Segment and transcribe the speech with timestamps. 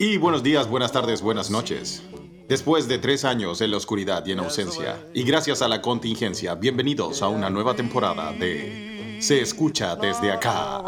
[0.00, 2.02] Y buenos días, buenas tardes, buenas noches.
[2.48, 6.56] Después de tres años en la oscuridad y en ausencia, y gracias a la contingencia,
[6.56, 10.82] bienvenidos a una nueva temporada de Se escucha desde acá.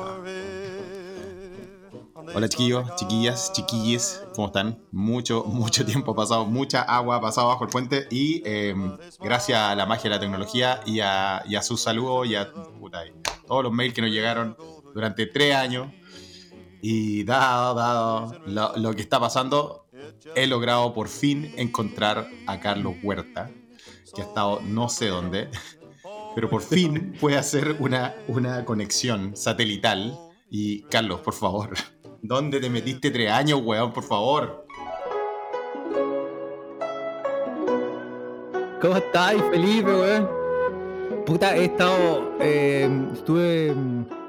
[2.35, 4.83] Hola chiquillos, chiquillas, chiquilles, ¿cómo están?
[4.91, 9.61] Mucho, mucho tiempo ha pasado, mucha agua ha pasado bajo el puente y em, gracias
[9.61, 13.07] a la magia de la tecnología y a, y a sus saludos y a puta,
[13.07, 13.13] y
[13.47, 14.57] todos los mails que nos llegaron
[14.93, 15.87] durante tres años
[16.83, 19.87] y dado, dado lo, que está pasando,
[20.35, 23.51] he logrado por fin encontrar a Carlos Huerta,
[24.15, 25.49] que ha estado no sé dónde,
[26.35, 30.19] pero por fin puede hacer una, una conexión satelital.
[30.53, 31.75] Y Carlos, por favor,
[32.23, 33.93] ¿dónde te metiste tres años, weón?
[33.93, 34.67] Por favor.
[38.81, 40.41] ¿Cómo estáis, Felipe, weón?
[41.27, 42.35] Puta, he estado.
[42.41, 44.20] eh, estuve mm,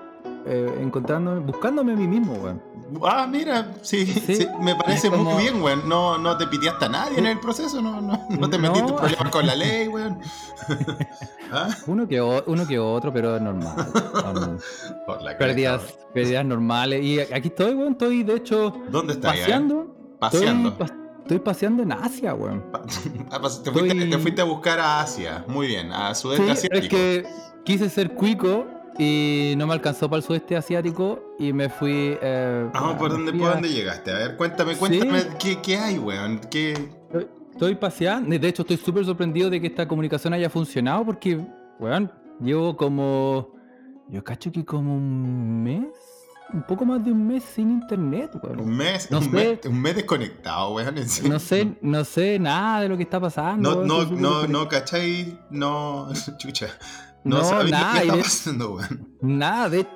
[0.45, 2.61] eh, encontrándome, buscándome a mí mismo, weón.
[3.05, 5.87] Ah, mira, sí, Sí, sí, me parece como- muy bien, weón.
[5.87, 9.29] No, no te piteaste a nadie en el proceso, no, no, no te metiste problemas
[9.31, 10.19] con la ley, weón.
[11.51, 11.69] ¿Ah?
[11.87, 13.75] Uno que, o- uno que otro, pero es normal.
[14.13, 14.57] normal.
[15.05, 15.81] Por la pérdidas,
[16.13, 17.03] pérdidas normales.
[17.03, 17.93] Y aquí estoy, weón.
[17.93, 18.73] Estoy, de hecho.
[18.89, 19.37] ¿Dónde estás?
[19.37, 19.95] paseando.
[20.19, 20.69] Paseando.
[20.69, 22.63] Estoy, pa- estoy paseando en Asia, weón.
[23.31, 25.45] Ah, te, fuiste, Estoy- te fuiste a buscar a Asia.
[25.47, 26.83] Muy bien, a sudeste Sí, asiático.
[26.83, 27.25] es que
[27.63, 28.65] quise ser cuico
[29.03, 32.17] y no me alcanzó para el sudeste asiático y me fui.
[32.21, 34.11] Eh, Ah, ¿por dónde, ¿por dónde llegaste?
[34.11, 34.79] A ver, cuéntame, Sí.
[34.79, 36.39] cuéntame, ¿qué, qué hay, weón?
[36.51, 36.73] ¿Qué...
[36.73, 38.37] Estoy- Estoy paseando.
[38.37, 41.39] De hecho, estoy súper sorprendido de que esta comunicación haya funcionado porque,
[41.79, 43.53] weón, llevo como.
[44.07, 45.85] Yo cacho que como un mes.
[46.53, 48.75] Un poco más de un mes sin internet, Un weón.
[48.77, 49.29] mes, No un, sé.
[49.31, 50.95] mes un mes desconectado, weón.
[51.27, 53.83] No sé, no sé nada de lo que está pasando.
[53.85, 55.37] No, weón, no, no, no, ¿cachai?
[55.49, 56.67] No, chucha.
[57.23, 59.15] No, No, sabéis nada, y está de- pasando, weón.
[59.21, 59.87] Nada de.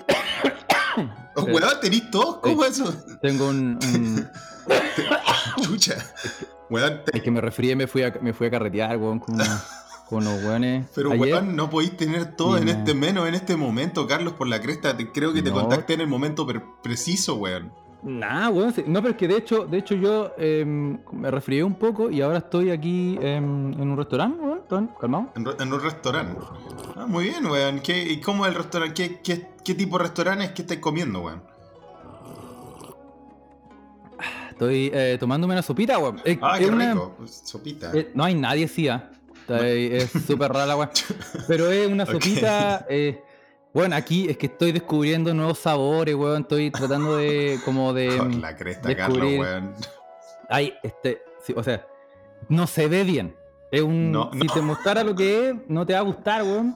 [1.35, 2.39] Oh, weón, ¿tenís todo?
[2.41, 2.93] ¿Cómo eso?
[3.21, 3.77] Tengo un.
[3.83, 4.29] un-
[5.63, 5.95] Chucha.
[6.69, 9.19] Weón, te- es que me resfrié y me fui a, me fui a carretear, weón,
[9.19, 9.37] con,
[10.09, 10.87] con los weones.
[10.95, 14.47] Pero Ayer- weón, no podéis tener todo en este menos en este momento, Carlos, por
[14.47, 14.95] la cresta.
[14.95, 15.55] Te- creo que te No.
[15.61, 16.47] contacté en el momento
[16.83, 17.73] preciso, weón.
[18.07, 18.71] Nah, weón.
[18.71, 18.83] sí.
[18.85, 22.21] No, pero es que de hecho, de hecho yo em, me resfrié un poco y
[22.21, 24.59] ahora estoy aquí em, en un restaurante, weón.
[24.59, 25.31] Estoy calmado.
[25.35, 26.39] En, un restaurante.
[26.95, 27.79] Ah, muy bien, weón.
[27.79, 28.93] ¿Qué, ¿Y cómo es el restaurante?
[28.93, 31.41] ¿Qué, qué, qué tipo de restaurante es que estáis comiendo, weón?
[34.51, 36.21] Estoy eh, tomándome una sopita, weón.
[36.41, 37.15] Ah, qué una- rico.
[37.25, 37.91] Sopita.
[37.93, 39.09] eh, no hay nadie, sí, ah.
[39.49, 40.89] Es súper rara weón.
[41.47, 42.85] Pero es una sopita.
[42.89, 43.21] eh,
[43.75, 46.43] bueno, aquí es que estoy descubriendo nuevos sabores, weón.
[46.43, 48.07] Estoy tratando de, como de.
[48.17, 49.73] Por em, la cresta, descubrir- Carlos, weón.
[50.49, 51.85] Ay, este, sí, o sea,
[52.49, 53.35] no se ve bien.
[53.71, 54.53] Es un, No, si no.
[54.53, 56.75] te mostrara lo que es, no te va a gustar, weón.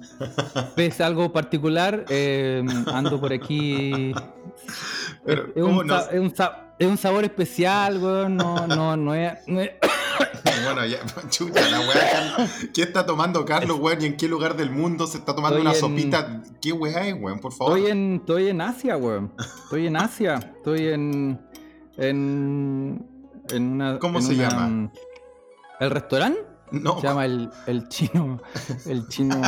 [0.75, 4.13] Ves algo particular, eh, ando por aquí.
[5.25, 5.97] Pero, es, ¿cómo un, no?
[5.99, 6.33] es un
[6.79, 8.35] es un sabor especial, weón.
[8.35, 9.33] No, no, no es.
[9.47, 9.71] no es-
[10.65, 10.99] Bueno, ya,
[11.29, 12.47] chucha, la weá.
[12.73, 14.01] ¿Qué está tomando Carlos, weón?
[14.01, 16.43] ¿Y en qué lugar del mundo se está tomando Estoy una en- sopita?
[16.61, 17.39] ¿Qué weá es, weón?
[17.39, 17.77] Por favor.
[17.77, 19.33] Estoy en, estoy en Asia, weón.
[19.63, 20.35] Estoy en Asia.
[20.35, 21.41] Estoy en.
[21.97, 23.07] En.
[23.49, 23.99] En una.
[23.99, 24.91] ¿Cómo en se una- llama?
[25.79, 26.41] ¿El restaurante?
[26.71, 26.99] No.
[27.01, 28.39] Se llama el, el chino.
[28.85, 29.41] El chino.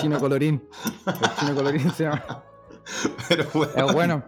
[0.00, 0.66] Chino colorín.
[1.06, 2.42] El chino colorín se llama.
[3.28, 3.70] Pero, weón.
[3.76, 4.24] Es bueno.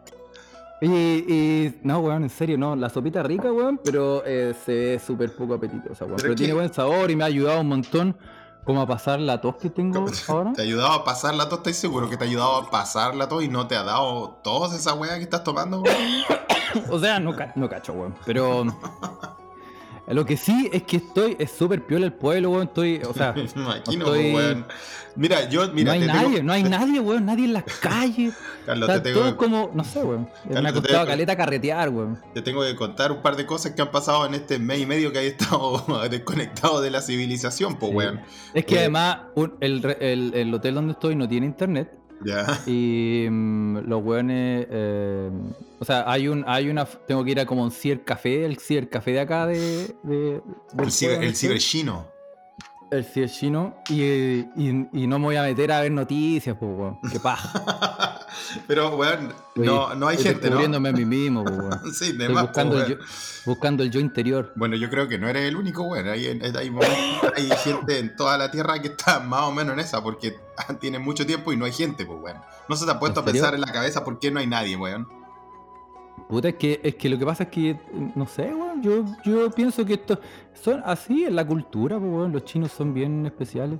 [0.80, 2.76] Y, y- no, weón, en serio, no.
[2.76, 6.18] La sopita es rica, weón, pero eh, se ve súper poco apetitosa, weón.
[6.20, 8.16] Pero tiene buen sabor y me ha ayudado un montón
[8.64, 10.52] como a pasar la tos que tengo ahora.
[10.52, 11.58] ¿Te ha ayudado a pasar la tos?
[11.58, 14.40] ¿Estás seguro que te ha ayudado a pasar la tos y no te ha dado
[14.44, 15.96] tos esa weá que estás tomando, weón?
[16.90, 18.14] O sea, no, ca- no cacho, weón.
[18.26, 18.64] Pero
[20.14, 22.68] lo que sí es que estoy, es súper piola el pueblo, weón.
[22.68, 24.66] Estoy, o sea, Me imagino, estoy- weón.
[25.16, 27.26] Mira, yo, mira, no hay te tengo- nadie, no hay nadie, weón.
[27.26, 28.34] Nadie en las calles.
[28.66, 30.28] Carlos, te tengo, todo como, no sé, weón.
[30.44, 32.20] Me Carlos, ha te costado tengo- caleta carretear, weón.
[32.34, 34.86] te tengo que contar un par de cosas que han pasado en este mes y
[34.86, 37.96] medio que hay estado desconectado de la civilización, pues, Sí.
[37.96, 38.20] weón.
[38.54, 41.92] Es que Eh, además un- el, el- el hotel donde estoy no tiene internet.
[42.24, 42.60] Ya.
[42.66, 44.66] Y mm, los weones.
[44.70, 45.30] eh,
[45.78, 46.84] o sea, hay un, hay una.
[46.84, 49.94] Tengo que ir a como un cibercafé, el cibercafé de acá de.
[50.78, 52.06] El ciber, el ciber chino.
[52.90, 53.76] El ciber chino.
[53.88, 56.98] Y, y, y no me voy a meter a ver noticias, pues, weón.
[57.12, 58.04] Qué paja.
[58.66, 60.56] Pero, weón, no, no hay estoy gente, ¿no?
[60.56, 61.80] descubriéndome a mí mismo, weón.
[61.94, 62.96] Sí, de más, buscando el, yo,
[63.44, 64.52] buscando el yo interior.
[64.54, 66.08] Bueno, yo creo que no eres el único, weón.
[66.08, 70.38] Hay, hay, gente en toda la tierra que está más o menos en esa, porque
[70.80, 72.38] tiene mucho tiempo y no hay gente, pues, weón.
[72.68, 74.76] No se te ha puesto a pensar en la cabeza por qué no hay nadie,
[74.76, 75.08] weón.
[76.28, 77.78] Puta, es que, es que lo que pasa es que,
[78.14, 80.20] no sé, weón, yo, yo pienso que esto
[80.52, 83.78] son así en la cultura, pues, weón, los chinos son bien especiales.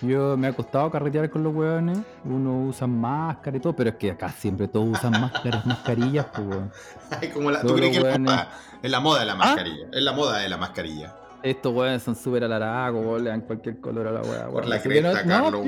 [0.00, 3.96] Yo me ha costado carretear con los weones, uno usa máscara y todo, pero es
[3.96, 6.72] que acá siempre todos usan máscaras, mascarillas, pues, weón.
[7.10, 8.48] Ay, como la, ¿Tú crees que los es la weones- moda?
[8.82, 9.36] Es la moda de la ¿Ah?
[9.36, 9.86] mascarilla.
[9.92, 11.16] Es la moda de la mascarilla.
[11.42, 14.80] Estos weones son súper alaragos, weón, le dan cualquier color a la weá, Por la
[14.80, 15.62] cresta, no- no, Carlos,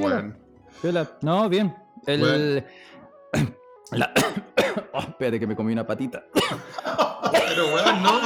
[0.80, 1.08] piola, weón.
[1.20, 1.74] No, bien.
[2.06, 2.64] El.
[3.92, 4.12] La-
[4.96, 6.24] Oh, espérate que me comí una patita.
[7.32, 8.20] Pero, weón, no.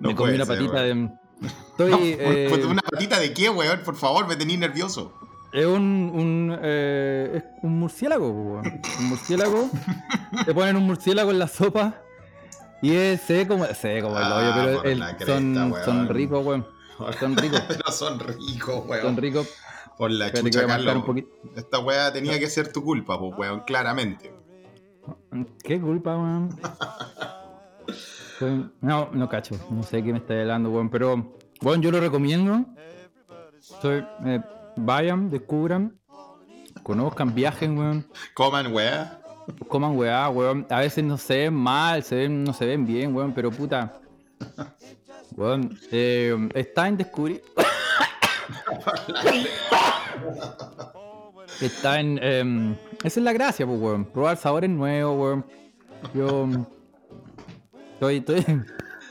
[0.00, 1.18] No me comí una ser, patita weón.
[1.40, 1.46] de.
[1.48, 1.90] Estoy.
[1.90, 3.80] No, eh, ¿Una patita de qué, weón?
[3.84, 5.12] Por favor, me tenís nervioso.
[5.52, 8.80] Es un, un, eh, es un murciélago, weón.
[9.00, 9.70] Un murciélago.
[10.44, 11.94] te ponen un murciélago en la sopa.
[12.82, 15.72] Y es, se ve como, se ve como el Ah, hoyo, pero el- cresta, son,
[15.72, 15.84] weón.
[15.84, 16.66] son ricos, weón.
[17.18, 17.60] Son ricos.
[17.68, 19.02] Pero son ricos, weón.
[19.02, 19.48] Son ricos.
[19.98, 21.04] Por la Espérate chucha, Carlos.
[21.56, 24.32] Esta weá tenía que ser tu culpa, pues, weón, claramente.
[25.62, 26.50] ¿Qué culpa, weón?
[28.80, 29.56] No, no cacho.
[29.70, 30.90] No sé qué me está hablando, weón.
[30.90, 32.64] Pero, weón, yo lo recomiendo.
[33.60, 34.40] Soy, eh,
[34.76, 35.98] vayan, descubran,
[36.82, 38.06] conozcan, viajen, weón.
[38.34, 39.20] Coman, weá.
[39.68, 40.66] Coman weá, weón.
[40.70, 44.00] A veces no se ven mal, se ven, no se ven bien, weón, pero puta.
[45.36, 47.42] Weón, eh, está en descubrir.
[51.60, 52.18] está en.
[52.22, 52.72] em,
[53.02, 54.04] esa es la gracia, pues, weón.
[54.04, 55.44] Probar sabores nuevos, weón.
[56.14, 56.48] Yo.
[57.94, 58.44] Estoy, estoy,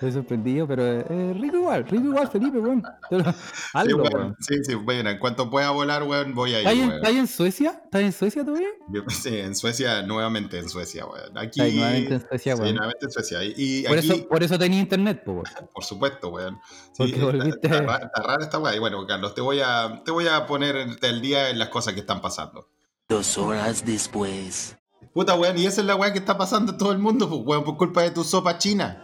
[0.07, 2.83] estoy sorprendido, pero es es rico igual, rico igual, Felipe, weón.
[3.09, 3.23] Te lo-
[3.85, 4.13] Sí, weón.
[4.13, 4.35] weón.
[4.39, 6.93] Sí, sí, bueno, en cuanto pueda volar, weón, voy a ir, ¿Estás en, weón.
[6.95, 7.81] estás en Suecia?
[7.85, 8.67] ¿Estás en Suecia todavía?
[9.09, 11.37] Sí, en Suecia, nuevamente en Suecia, weón.
[11.37, 11.59] Aquí.
[11.59, 12.75] Nuevamente en Suecia, Sí, weón.
[12.75, 13.43] nuevamente en Suecia.
[13.43, 15.43] Y, y Por aquí, eso, por eso tenía internet, weón.
[15.73, 16.59] por supuesto, weón.
[16.97, 18.75] Porque está- volviste- Está, ra- está rara esta weá.
[18.75, 21.93] Y bueno, Carlos, te voy a, te voy a poner el día en las cosas
[21.93, 22.67] que están pasando.
[23.09, 24.77] Dos horas después.
[25.13, 27.41] Puta, weón, y esa es la weá que está pasando en todo el mundo, pues,
[27.45, 29.02] weón, por culpa de tu sopa china.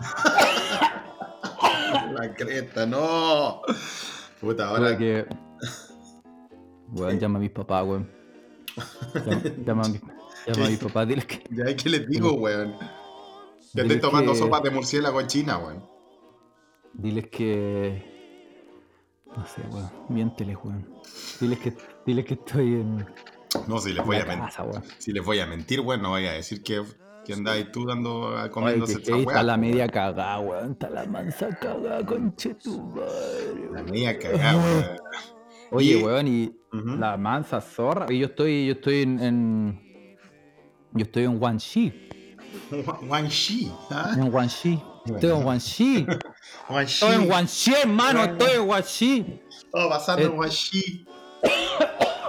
[2.12, 3.62] la cresta, no.
[4.40, 4.96] Puta, ahora.
[4.96, 5.26] Que.
[6.88, 8.10] Weón, llama a mis papás, weón.
[9.14, 10.00] Llama, llama a mis,
[10.46, 11.42] llama a mis papás, diles que.
[11.50, 12.76] Ya hay que les digo, weón.
[13.72, 15.84] Diles estoy tomando que- sopa de murciélago en China, weón.
[16.92, 18.14] Diles que.
[19.36, 19.90] No sé, weón.
[20.08, 20.88] Miénteles, weón.
[21.40, 21.76] Diles que,
[22.06, 23.06] diles que estoy en.
[23.66, 24.82] No, si les voy a mentir.
[24.98, 26.82] Si les voy a mentir, weón, no voy a decir que,
[27.26, 29.34] que andáis tú dando Ay, comiéndose que esa ahí weá.
[29.34, 30.72] está la media cagada, weón.
[30.72, 33.68] Está la mansa cagada, conche tu madre.
[33.72, 34.84] La media cagada, weón.
[35.72, 38.06] Oye, Y- weón, y la mansa zorra.
[38.12, 39.20] Y yo estoy, yo estoy en.
[39.20, 40.16] en-
[40.92, 41.92] yo estoy en Guangxi.
[42.86, 44.14] Wan- Wanxi, ¿ah?
[44.16, 44.80] En Guangxi.
[45.04, 46.06] Estoy en Guangxi.
[46.70, 46.94] Wanxi.
[47.04, 48.22] Estoy en Guangxi, hermano.
[48.24, 49.40] Estoy en Guangxi.
[49.70, 50.36] Todo pasando en Eh.
[50.38, 51.06] Wanxi.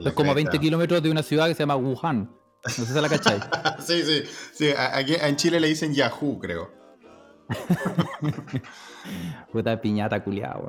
[0.00, 2.30] Es como 20 kilómetros de una ciudad que se llama Wuhan.
[2.64, 3.42] No sé si la cacháis.
[3.86, 4.22] Sí, sí,
[4.52, 4.68] sí.
[4.76, 6.70] Aquí en Chile le dicen Yahoo, creo.
[9.52, 10.60] Puta piñata culiada,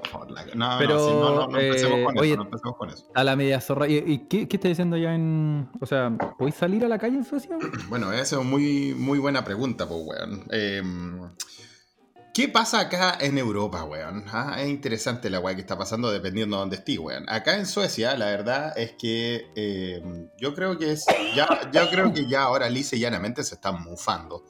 [0.56, 2.90] No, Pero, no, sí, no, no, no empecemos eh, con eso, oye- no empecemos con
[2.90, 3.06] eso.
[3.14, 3.88] A la media zorra.
[3.88, 5.70] ¿Y, y qué, qué estás diciendo allá en.
[5.82, 7.58] O sea, ¿podéis salir a la calle en Suecia?
[7.90, 10.46] Bueno, esa es muy, muy buena pregunta, pues, weón.
[10.52, 10.82] Eh,
[12.40, 14.24] ¿Qué pasa acá en Europa, weón?
[14.32, 17.26] Ah, es interesante la weá que está pasando dependiendo de dónde estés, weón.
[17.28, 20.02] Acá en Suecia, la verdad es que eh,
[20.40, 21.04] yo creo que es.
[21.36, 24.46] Ya, yo creo que ya ahora lisa y llanamente se están mufando.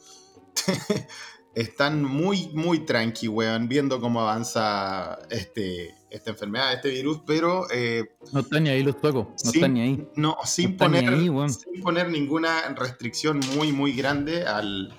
[1.55, 8.17] están muy, muy tranqui, weón, viendo cómo avanza este, esta enfermedad, este virus, pero eh,
[8.31, 9.29] No están ni ahí los tuecos.
[9.43, 9.57] No Sí.
[9.57, 10.07] están ni ahí.
[10.15, 14.95] no, sin, poner, ahí, sin poner ninguna restricción muy, muy grande al,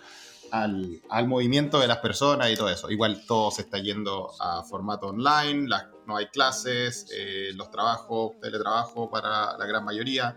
[0.51, 2.91] al, al movimiento de las personas y todo eso.
[2.91, 5.69] Igual todo se está yendo a formato online,
[6.07, 10.37] no hay clases, eh, los trabajos, teletrabajo para la gran mayoría,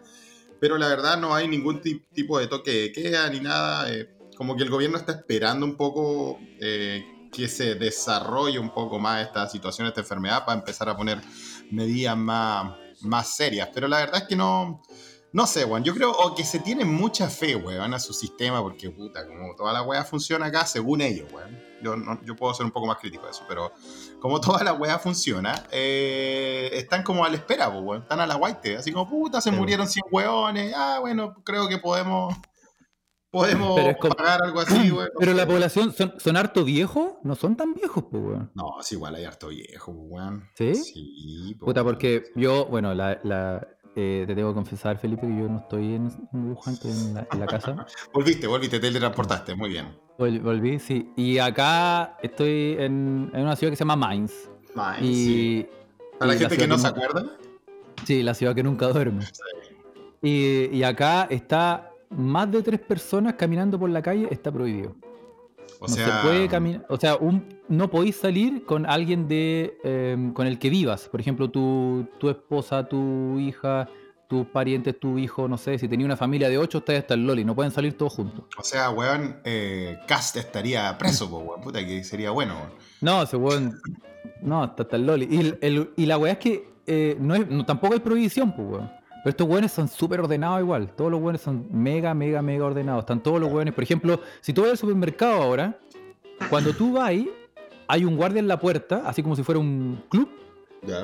[0.59, 3.91] pero la verdad no hay ningún ti- tipo de toque de queda ni nada.
[3.91, 8.99] eh, como que el gobierno está esperando un poco eh, que se desarrolle un poco
[8.99, 11.21] más esta situación, esta enfermedad, para empezar a poner
[11.69, 13.69] medidas más, más serias.
[13.73, 14.81] Pero la verdad es que no,
[15.33, 15.83] no sé, weón.
[15.83, 19.53] Yo creo o que se tiene mucha fe, weón, a su sistema, porque puta, como
[19.55, 21.59] toda la weá funciona acá, según ellos, weón.
[21.81, 23.73] Yo, no- yo puedo ser un poco más crítico de eso, pero
[24.21, 28.03] como toda la weá funciona, eh, están como a la espera, weón.
[28.03, 28.77] Están a la guaite.
[28.77, 30.73] Así como, puta, se Sí, murieron 100 weones.
[30.77, 32.33] Ah, bueno, creo que podemos.
[33.31, 35.09] Podemos como- pagar algo así, weón.
[35.15, 35.37] no Pero sé.
[35.37, 37.13] la población, ¿son, son harto viejos?
[37.23, 38.51] No son tan viejos, pues, weón.
[38.53, 40.47] No, es igual, hay harto viejo, weón.
[40.55, 40.75] ¿Sí?
[40.75, 45.35] Sí, po, Puta, porque yo, bueno, la, la, eh, te tengo que confesar, Felipe, que
[45.37, 47.85] yo no estoy en, Wuhan, estoy en la, en la casa.
[48.13, 49.87] Volviste, volviste, te teletransportaste, muy bien.
[50.17, 51.11] Vol- volví, sí.
[51.15, 54.33] Y acá estoy en, en una ciudad que se llama Mainz.
[55.01, 55.67] Y, sí.
[56.17, 57.25] Para la gente que no se acuerda,
[58.05, 59.25] Sí, la ciudad que nunca duerme.
[60.25, 64.95] Y, y acá está más de tres personas caminando por la calle está prohibido.
[65.83, 69.77] O no sea, se puede caminar, o sea, un, no podéis salir con alguien de
[69.83, 71.09] eh, con el que vivas.
[71.09, 73.89] Por ejemplo, tu, tu esposa, tu hija,
[74.27, 77.27] tus parientes, tu hijo, no sé, si tenía una familia de ocho, ustedes hasta el
[77.27, 78.45] Loli, no pueden salir todos juntos.
[78.57, 81.61] o sea, weón, eh, Cast estaría preso, po, weón.
[81.61, 82.69] Puta que sería bueno, weón.
[83.01, 83.79] No, ese weón.
[84.41, 85.27] No, hasta, hasta el Loli.
[85.29, 88.55] Y, el- el- y la weá es que eh, no es, no- tampoco hay prohibición,
[88.55, 88.91] pues weón.
[89.23, 90.89] Pero estos weones son súper ordenados igual.
[90.95, 93.03] Todos los weones son mega, mega, mega ordenados.
[93.03, 93.73] Están todos los weones.
[93.73, 95.79] Por ejemplo, si tú vas al supermercado ahora,
[96.49, 97.31] cuando tú vas ahí,
[97.87, 100.29] hay un guardia en la puerta, así como si fuera un club,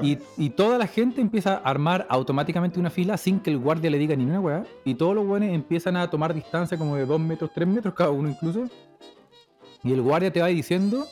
[0.01, 3.89] y, y toda la gente empieza a armar automáticamente una fila sin que el guardia
[3.89, 4.65] le diga ni una weá.
[4.83, 8.09] Y todos los weones empiezan a tomar distancia como de 2 metros, 3 metros cada
[8.09, 8.65] uno incluso.
[9.83, 11.07] Y el guardia te va diciendo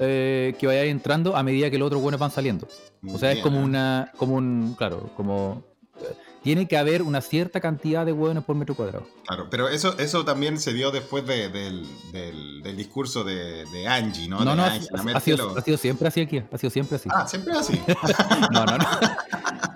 [0.00, 2.66] eh, que vaya entrando a medida que los otros buenos van saliendo.
[3.08, 3.64] O sea, es como ¿eh?
[3.64, 5.62] una, como un, claro, como
[6.00, 9.06] eh, tiene que haber una cierta cantidad de hueones por metro cuadrado.
[9.26, 13.86] Claro, pero eso, eso también se dio después de- del, del- del discurso de, de
[13.88, 14.44] Angie, ¿no?
[14.44, 16.96] No, no, ha, Angela ha sido, o- ha sido siempre así aquí, ha sido siempre
[16.96, 17.08] así.
[17.12, 17.80] Ah, siempre así.
[18.52, 18.84] No, no, no.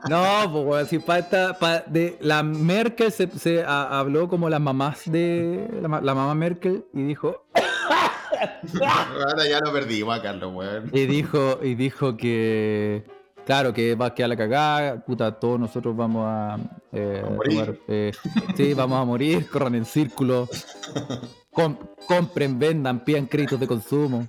[0.08, 1.56] No, pues weón, si pa esta-
[1.86, 6.34] de la Merkel se, se ha- habló como las mamás de la, ma- la mamá
[6.34, 7.44] Merkel y dijo
[8.80, 10.90] Ahora ya lo perdimos a Carlos, weón.
[10.92, 13.04] y dijo y dijo que
[13.46, 16.58] claro que va a quedar la cagada, puta, todos nosotros vamos a,
[16.92, 17.52] eh, A morir.
[17.60, 18.12] tomar, eh,
[18.56, 20.48] sí, vamos a morir, corran en círculo.
[21.50, 24.26] Com- compren, vendan, pidan créditos de consumo.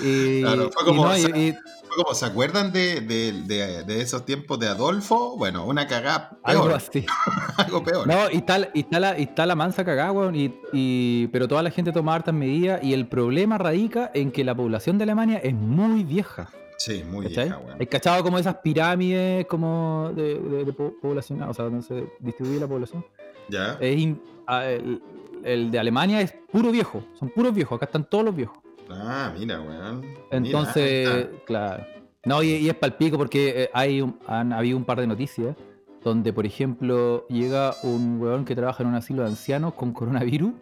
[0.00, 1.52] Y, Claro, fue y como- no, y- y
[1.88, 5.36] Fue como, ¿se acuerdan de, de- de- de esos tiempos de Adolfo?
[5.36, 7.04] Bueno, una cagada algo así.
[7.56, 8.04] Algo peor.
[8.06, 11.46] No, y está, y está la, y está la mansa cagada, weón, y, y- pero
[11.46, 15.04] toda la gente toma hartas medidas y el problema radica en que la población de
[15.04, 16.50] Alemania es muy vieja.
[16.76, 17.76] Sí, muy vieja, weón.
[17.80, 22.06] Hay cachado como esas pirámides como de, de- de po- población, o sea, donde se
[22.20, 23.04] distribuye la población.
[23.48, 23.78] ¿Ya?
[23.80, 25.00] Es in- ah, el,
[25.44, 28.58] el de Alemania es puro viejo, son puros viejos, acá están todos los viejos.
[28.90, 30.00] Ah, mira, weón.
[30.00, 31.84] Mira, Entonces, claro.
[32.24, 35.54] No, y, y es palpico porque eh, hay un- han habido un par de noticias
[36.02, 40.52] donde, por ejemplo, llega un weón que trabaja en un asilo de ancianos con coronavirus.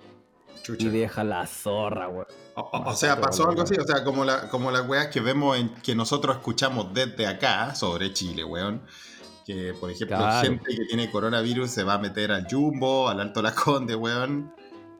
[0.62, 0.86] Chucha.
[0.86, 2.26] y deja la zorra, weón.
[2.54, 5.20] O, o- o sea, pasó algo así, o sea, como, la, como las weas que
[5.20, 8.82] vemos en, que nosotros escuchamos desde acá sobre Chile, weón.
[9.44, 10.48] Que, por ejemplo, Claro.
[10.48, 14.52] gente que tiene coronavirus se va a meter al Jumbo, al Alto Las Condes, weón.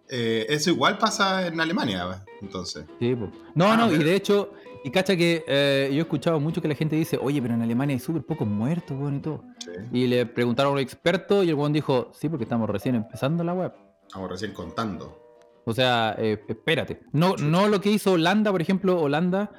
[0.08, 2.84] Eh, eso igual pasa en Alemania, entonces.
[2.98, 3.14] Sí.
[3.54, 4.52] No, Ah, no, y pero- de hecho,
[4.84, 7.62] y cacha que eh, yo he escuchado mucho que la gente dice, oye, pero en
[7.62, 9.44] Alemania hay súper pocos muertos, weón, y todo.
[9.60, 12.96] Sí, Y le preguntaron a un experto y el weón dijo, sí, porque estamos recién
[12.96, 13.72] empezando la web.
[14.06, 15.21] estamos recién contando.
[15.64, 17.00] O sea, eh, espérate.
[17.12, 19.50] No, no lo que hizo Holanda, por ejemplo, Holanda,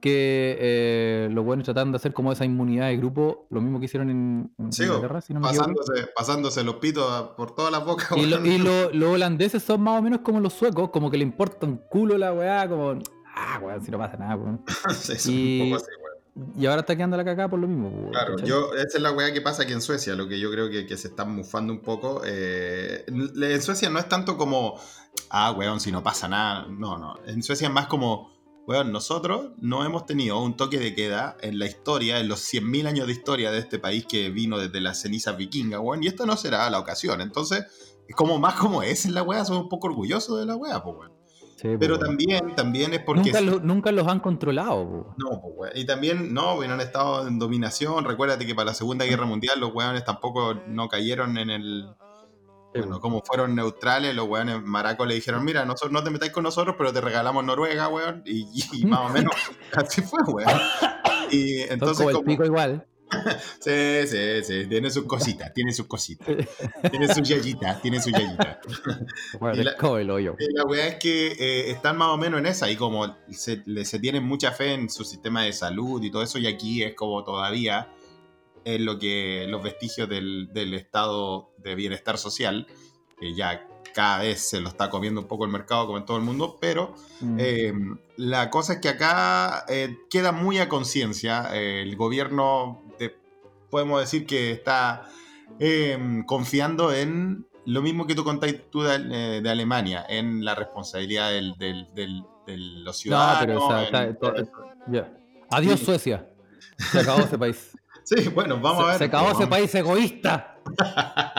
[0.00, 3.84] que eh, los buenos tratan de hacer como esa inmunidad de grupo, lo mismo que
[3.84, 5.68] hicieron en, en Sí, Inglaterra, si no me equivoco.
[5.74, 8.46] pasándose, pasándose los pitos por todas las bocas, Y, lo- weón.
[8.46, 11.66] y lo- los holandeses son más o menos como los suecos, como que le importa
[11.66, 12.98] un culo la weá, como,
[13.36, 14.64] ah, weón, si no pasa nada, weón.
[14.94, 16.01] Sí, y- un poco así, weón.
[16.56, 18.48] Y ahora está quedando la cagada por lo mismo, Claro, ¿cachai?
[18.48, 20.86] yo, esa es la weá que pasa aquí en Suecia, lo que yo creo que,
[20.86, 22.22] que se están mufando un poco.
[22.24, 24.80] eh, en Suecia no es tanto como,
[25.30, 26.66] ah, weón, si no pasa nada.
[26.70, 27.16] No, no.
[27.26, 28.32] En Suecia es más como,
[28.66, 32.86] weón, nosotros no hemos tenido un toque de queda en la historia, en los 100.000
[32.86, 36.24] años de historia de este país que vino desde las cenizas vikingas, weón, y esta
[36.24, 37.20] no será la ocasión.
[37.20, 37.66] Entonces,
[38.08, 40.82] es como más como es en la weá, somos un poco orgullosos de la weá,
[40.82, 41.12] pues, weón.
[41.62, 43.22] Sí, po, Pero también, también es porque...
[43.30, 45.14] nunca, lo- nunca los han controlado, po.
[45.16, 45.70] No, pues.
[45.76, 48.04] Y también, no, bueno, han estado en dominación.
[48.04, 51.88] Recuérdate que para la Segunda Guerra Mundial los weones tampoco no cayeron en el.
[52.74, 56.42] Bueno, como fueron neutrales, los weones maracos le dijeron: Mira, nosotros no te metáis con
[56.42, 58.22] nosotros, pero te regalamos Noruega, weón.
[58.26, 59.34] Y, y más o menos
[59.76, 60.60] así fue, weón.
[61.30, 62.26] Y entonces, como el como.
[62.26, 62.86] pico igual.
[63.60, 66.28] Sí, sí, sí, tiene sus cositas, tiene sus cositas.
[66.90, 68.58] Tiene sus yayitas, tiene sus yayitas.
[69.40, 70.36] Bueno, Y la- como el hoyo.
[70.54, 73.84] La weá es que eh, están más o menos en esa y como se, le-
[73.84, 76.94] se tienen mucha fe en su sistema de salud y todo eso y aquí es
[76.94, 77.88] como todavía
[78.64, 82.66] es lo que los vestigios del, del estado de bienestar social
[83.18, 86.16] que ya cada vez se lo está comiendo un poco el mercado como en todo
[86.16, 87.36] el mundo pero Mm.
[87.38, 87.72] eh,
[88.16, 91.50] la cosa es que acá eh, queda muy a conciencia.
[91.54, 92.81] eh, el gobierno,
[93.72, 95.08] podemos decir que está
[95.58, 100.54] eh, confiando en lo mismo que tú contáis tú de, eh, de Alemania, en la
[100.54, 103.40] responsabilidad del, del- del- de los no, ciudadanos.
[103.46, 104.52] pero o sea, en está- todo está- eso.
[104.88, 105.12] ya.
[105.50, 105.86] Adiós Sí.
[105.86, 106.28] Suecia.
[106.76, 107.70] Se acabó ese país.
[108.04, 108.98] Sí, bueno, vamos se, a ver.
[108.98, 109.48] se acabó ese vamos.
[109.50, 110.56] país egoísta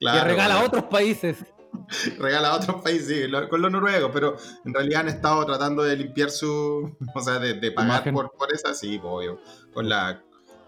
[0.00, 1.44] Claro, que regala a otros países.
[2.18, 5.82] regala a otros países, sí, lo- con los noruegos, pero en realidad han estado tratando
[5.84, 6.96] de limpiar su.
[7.14, 9.38] O sea, de, de pagar por, por esa, sí, obvio.
[9.72, 10.20] Con la.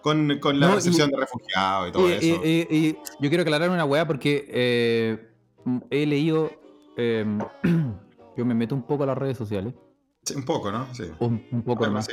[0.06, 2.40] Con, con la No, y- recepción de refugiados y todo Y, eso.
[2.44, 5.28] y- yo quiero aclarar una weá porque eh,
[5.90, 6.48] he leído.
[6.96, 7.40] em,
[8.36, 9.75] yo me meto un poco a las redes sociales.
[10.22, 10.86] Sí, un poco, ¿no?
[10.94, 11.10] Sí.
[11.18, 12.06] Un, un poco más.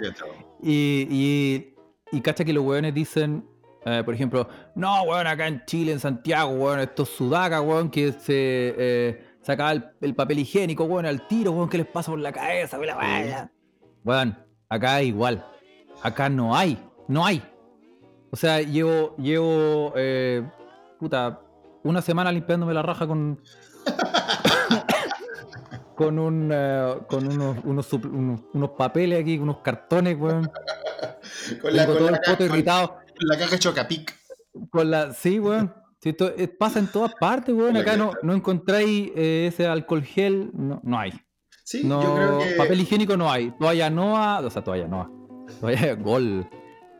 [0.63, 1.75] Y,
[2.23, 3.45] cacha que los weones dicen,
[3.85, 8.11] eh, por ejemplo, no, weón, acá en Chile, en Santiago, weón, estos sudacas, weón, que
[8.13, 12.19] se eh, sacaba el, el papel higiénico, weón, al tiro, weón, que les pasa por
[12.19, 13.51] la cabeza, weón, la.
[14.03, 14.35] Weón,
[14.67, 15.45] acá es igual.
[16.01, 17.43] Acá no hay, no hay.
[18.33, 20.43] O sea, llevo, llevo, eh,
[20.99, 21.39] puta,
[21.83, 23.39] una semana limpiándome la raja con...
[25.95, 30.51] con un eh, con unos, unos, supl- unos, unos papeles aquí, unos cartones, weón.
[31.61, 32.87] Con la, Tengo con todo la el poto irritado.
[32.89, 34.15] con la caja Chocapic.
[34.71, 35.73] Con la, sí, weón.
[36.01, 37.75] Sí, esto, eh, pasa en todas partes, weón.
[37.77, 41.11] Acá no, no encontráis eh, ese alcohol gel, no, no hay.
[41.63, 42.55] Sí, No, yo creo que.
[42.55, 43.51] papel higiénico no hay.
[43.59, 45.11] Toalla Noa, o sea, toalla Noa.
[45.59, 46.47] Toalla Gol.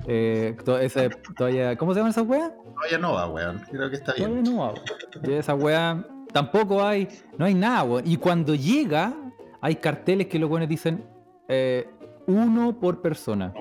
[0.08, 2.52] Eh, to- ese, toalla, ¿Cómo se llaman esas weas?
[2.76, 3.62] Todavía no va, weón.
[3.72, 4.44] Creo que está Toalla bien.
[4.44, 4.74] Noa.
[4.74, 5.32] weón.
[5.32, 7.08] Y esa wea tampoco hay,
[7.38, 8.04] no hay nada, weón.
[8.06, 9.14] Y cuando llega,
[9.62, 11.06] hay carteles que los weones dicen
[11.48, 11.88] eh,
[12.28, 13.54] uno por persona.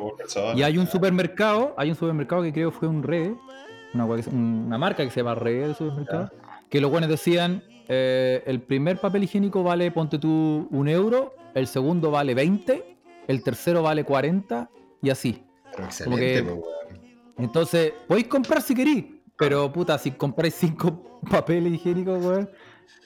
[0.54, 3.32] Y hay un supermercado, hay un supermercado que creo fue un Red,
[3.94, 4.22] una, wea
[4.78, 6.30] marca que se llama Red de supermercado,
[6.70, 11.66] que los buenos decían, eh, el primer papel higiénico vale, ponte tú, un euro, el
[11.66, 12.96] segundo vale 20,
[13.28, 14.70] el tercero vale 40
[15.02, 15.44] y así.
[15.76, 17.22] Pero como que- excelente, pues, weón.
[17.38, 19.04] Entonces, podéis comprar si queréis,
[19.36, 22.50] pero puta, si compráis cinco papeles higiénicos, weón,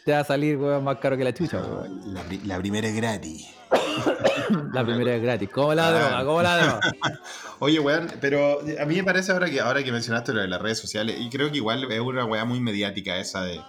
[0.04, 2.12] te va a salir, weón, más caro que la chucha, weón.
[2.14, 3.48] La, pri- la primera es gratis.
[4.72, 5.48] La primera es gratis.
[5.52, 5.90] ¿Cómo la Ah.
[5.90, 6.24] droga?
[6.24, 6.80] ¿Cómo la droga?
[7.58, 10.60] Oye, weón, pero a mí me parece ahora que ahora que mencionaste lo de las
[10.62, 13.60] redes sociales, y creo que igual es una weá muy mediática esa de.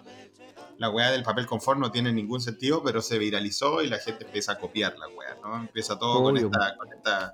[0.77, 4.25] La weá del papel confort no tiene ningún sentido, pero se viralizó y la gente
[4.25, 5.55] empieza a copiar la weá, ¿no?
[5.61, 6.51] Empieza todo con, Obvio.
[6.51, 7.33] esta, con, esta,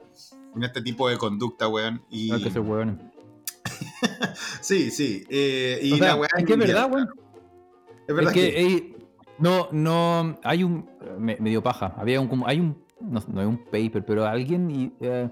[0.53, 2.03] con este tipo de conducta, weón.
[2.09, 2.31] Y...
[2.31, 2.97] Hay que ser weones.
[4.61, 5.23] Sí, sí.
[5.29, 7.09] eh, y O sea, la weá es que es verdad, weón.
[8.07, 8.95] Es verdad es que,
[9.39, 13.41] no, no, hay un, me, me dio paja, había un, como, hay un, no, no
[13.41, 15.29] es un paper, pero alguien y, eh,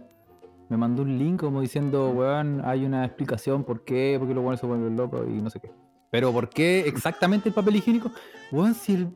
[0.69, 4.41] me mandó un link como diciendo, weón, hay una explicación por qué, por qué los
[4.41, 5.71] weones se vuelven locos y no sé qué.
[6.09, 8.11] Pero ¿por qué exactamente el papel higiénico?
[8.51, 9.15] Weón, si el...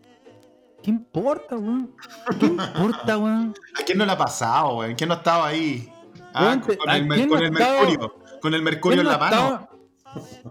[0.83, 1.95] ¿Qué importa, weón?
[2.39, 3.55] ¿Qué importa, weón?
[3.81, 4.95] ¿A quién no le ha pasado, weón?
[4.95, 5.89] ¿Quién no estaba ahí?
[6.35, 7.79] Ah, Weón, con, ¿a el, con no el estaba?
[7.81, 8.15] mercurio.
[8.41, 9.35] Con el mercurio en la no mano.
[9.35, 9.69] estaba-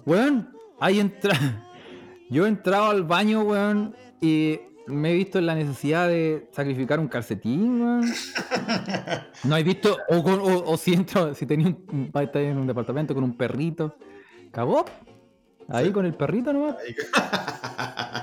[0.06, 1.34] Weón, ahí entra.
[2.30, 6.98] Yo he entrado al baño, weón, y me he visto en la necesidad de sacrificar
[7.00, 8.04] un calcetín, weón.
[9.44, 13.24] No he visto, o, o, o si entro, si tenía un, en un departamento con
[13.24, 13.96] un perrito,
[14.50, 14.84] cagó.
[15.68, 15.92] Ahí Sí.
[15.92, 16.76] con el perrito nomás,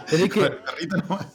[0.07, 1.27] Tenés que- Con el perrito nomás.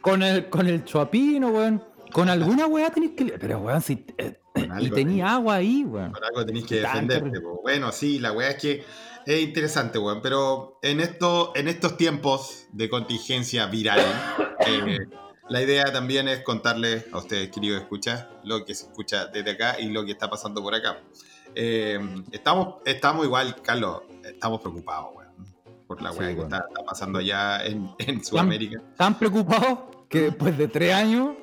[0.00, 1.82] con el, con el chuapino, weón.
[2.12, 3.24] Con alguna weá tenés que.
[3.38, 4.04] Pero weón, si.
[4.18, 6.12] eh, y tenía agua ahí, weón.
[6.12, 7.40] Por algo tenéis que defenderte.
[7.40, 7.60] po.
[7.62, 8.84] Bueno, sí, la weá es que
[9.26, 10.20] es interesante, weón.
[10.22, 14.00] Pero en, esto, en estos tiempos de contingencia viral,
[14.66, 15.06] eh,
[15.48, 19.76] la idea también es contarles a ustedes, queridos escuchas, lo que se escucha desde acá
[19.80, 20.98] y lo que está pasando por acá.
[21.54, 21.98] Eh,
[22.32, 25.24] estamos, estamos igual, Carlos, estamos preocupados, weón.
[25.86, 28.80] Por la Sí, weá que está, está pasando allá en, en Sudamérica.
[28.96, 31.36] tan preocupados que después de tres años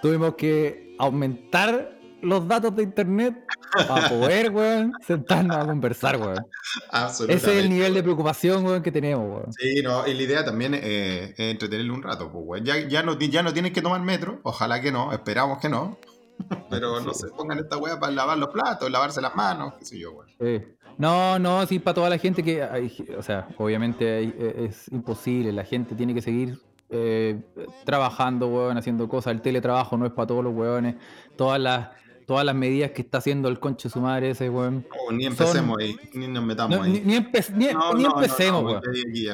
[0.00, 3.44] tuvimos que aumentar los datos de internet
[3.88, 6.46] para poder, weón, sentarnos a conversar, weón.
[6.90, 7.34] Absolutamente.
[7.50, 9.52] Ese es el nivel de preocupación, weón, que tenemos, weón.
[9.52, 12.64] Sí, no, y la idea también eh, es entretenerle un rato, pues, weón.
[12.64, 15.98] Ya, ya, no, ya no tienes que tomar metro, ojalá que no, esperamos que no.
[16.70, 17.20] Pero no Sí.
[17.26, 20.28] se pongan esta weá para lavar los platos, lavarse las manos, qué sé yo, weón.
[20.40, 20.64] Sí.
[20.98, 25.50] No, no, sí, para toda la gente que, hay- o sea, obviamente hay- es imposible,
[25.52, 26.58] la gente tiene que seguir
[26.94, 27.40] eh,
[27.86, 30.96] trabajando, weón, haciendo cosas, el teletrabajo no es para todos los weones,
[31.36, 31.88] todas las,
[32.32, 34.86] todas las medidas que está haciendo el conche su madre ese, weón.
[35.10, 37.02] No, ni empecemos ahí, ni nos metamos No, ahí.
[37.04, 38.80] ni empe- ni- No, ni no, empecemos, weón.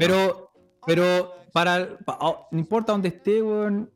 [0.00, 0.50] Pero,
[0.84, 3.88] pero para, pa- ah, no importa dónde esté, weón,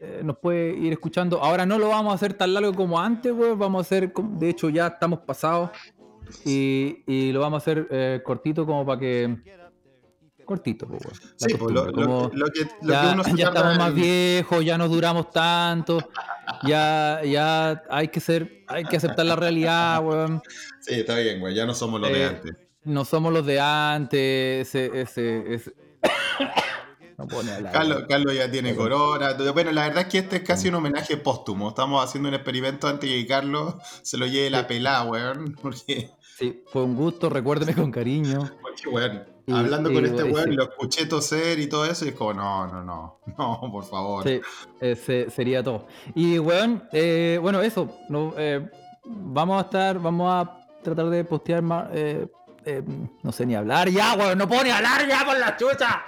[0.00, 1.40] eh, nos puede ir escuchando.
[1.40, 3.56] Ahora no lo vamos a hacer tan largo como antes, weón.
[3.56, 5.70] Vamos a hacer, de hecho ya estamos pasados
[6.44, 9.36] y, y lo vamos a hacer eh, cortito como para que
[10.50, 11.00] cortito, pues,
[11.36, 14.64] Sí, pues, lo, como lo que, lo ya, que uno se ya estamos más viejos,
[14.64, 16.00] ya no duramos tanto.
[16.66, 20.42] Ya, ya hay que ser, hay que aceptar la realidad, weón.
[20.80, 22.56] Sí, está bien, güey, ya no somos los de Eh, antes.
[22.82, 25.74] No somos los de antes, ese, ese, ese-
[27.16, 27.72] No hablar.
[27.72, 28.04] Carlos.
[28.08, 29.34] Carlos ya tiene corona.
[29.52, 31.68] Bueno, la verdad es que este es casi un homenaje póstumo.
[31.68, 35.56] Estamos haciendo un experimento antes de que Carlos se lo lleve la pelada, weón.
[35.62, 38.50] Porque, Sí, fue un gusto, recuérdeme con cariño.
[38.62, 40.56] porque, weón, Y- hablando y, con este weón, sí.
[40.56, 44.24] lo escuché toser y todo eso, y es como, no, no, no, no, por favor.
[44.26, 44.40] Sí,
[44.80, 45.86] ese sería todo.
[46.14, 47.96] Y weón, eh, bueno, eso.
[48.08, 48.68] No, eh,
[49.04, 51.88] vamos a estar, vamos a tratar de postear más.
[51.92, 52.26] eh,
[52.66, 52.82] eh,
[53.22, 54.36] no sé ni hablar ya, weón.
[54.38, 56.02] No puedo ni hablar ya por la chucha.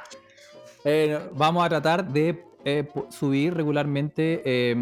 [0.84, 4.76] Eh, vamos a tratar de eh, subir regularmente eh,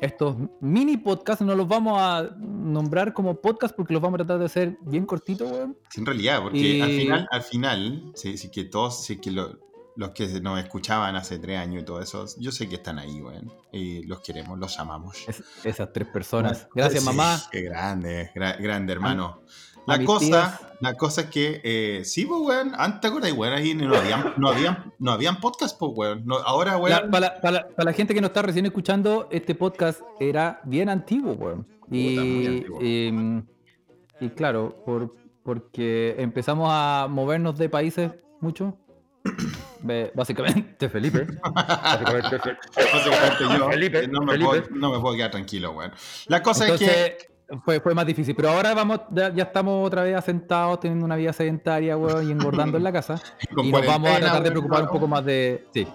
[0.00, 1.44] estos mini podcasts.
[1.44, 5.06] No los vamos a nombrar como podcast porque los vamos a tratar de hacer bien
[5.06, 5.76] cortitos, weón.
[5.90, 9.30] Sí, en realidad, porque Y- al final, al final, sí, sí que todos, sí que
[9.30, 9.58] lo-
[9.96, 13.20] los que nos escuchaban hace tres años y todo eso, yo sé que están ahí,
[13.20, 13.52] weón.
[13.72, 15.16] Y los queremos, los amamos.
[15.26, 16.68] Es- esas tres personas.
[16.72, 17.42] Gracias, sí, mamá.
[17.50, 19.42] Qué grande, gra- grande, hermano.
[19.44, 20.60] a La cosa, tías.
[20.80, 24.34] la cosa es que, eh, sí, pues, weón, antes te acuerdas, weón, ahí no habían,
[24.36, 26.22] no habían, no habían podcast, pues, weón.
[26.26, 29.28] No, ahora, La- weón, para, la- para para la gente que nos está recién escuchando,
[29.30, 31.66] este podcast era bien antiguo, weón.
[31.90, 32.78] Y, Puta, muy antiguo.
[32.82, 33.42] y-
[34.20, 38.76] y claro, por, porque empezamos a movernos de países mucho.
[40.14, 41.26] Básicamente, Felipe.
[41.54, 42.40] Básicamente,
[43.56, 44.48] yo Felipe, no, me Felipe.
[44.62, 45.92] Puedo, no me puedo quedar tranquilo, weón.
[46.26, 47.28] La cosa es que, Entonces,
[47.64, 48.34] fue, fue más difícil.
[48.34, 52.32] Pero ahora vamos, ya, ya estamos otra vez asentados, teniendo una vida sedentaria, weón, y
[52.32, 53.20] engordando en la casa.
[53.62, 55.66] y nos vamos a tratar de preocupar un poco más de.
[55.72, 55.86] Sí.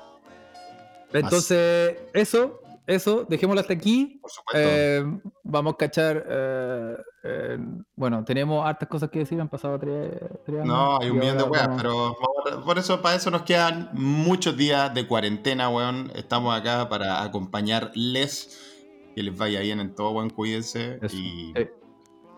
[1.12, 4.20] Entonces, eso, eso, dejémoslo hasta aquí.
[4.20, 4.70] Por supuesto.
[4.70, 5.04] Eh,
[5.44, 6.26] vamos a cachar.
[6.28, 7.58] eh, eh,
[7.96, 10.12] bueno, tenemos hartas cosas que decir, han pasado tres,
[10.46, 10.68] tres años.
[10.68, 12.18] No, hay un millón de weas, pero
[12.66, 16.12] por eso, para eso nos quedan muchos días de cuarentena, weón.
[16.16, 18.73] Estamos acá para acompañarles.
[19.16, 20.30] Que les vaya bien en todo, weón.
[20.30, 21.00] Cuídense.
[21.02, 21.16] Eso.
[21.16, 21.72] Y, Eh.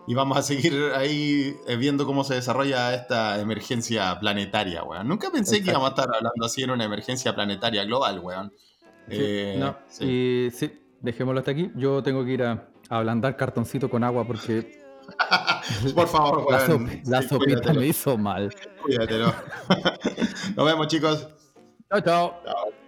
[0.06, 5.08] y vamos a seguir ahí eh, viendo cómo se desarrolla esta emergencia planetaria, weón.
[5.08, 8.52] Nunca pensé que íbamos a estar hablando así en una emergencia planetaria global, weón.
[9.08, 10.04] Sí, Eh, no, sí.
[10.04, 11.70] y sí, dejémoslo hasta aquí.
[11.76, 14.84] Yo tengo que ir a, a ablandar cartoncito con agua porque
[15.94, 17.00] Por favor, la, weón.
[17.06, 18.52] la Sí, sopita cuídatelo, me hizo mal.
[18.82, 19.32] cuídatelo.
[20.56, 21.28] Nos vemos, chicos.
[21.88, 22.40] Chao, chao.
[22.44, 22.85] Chao.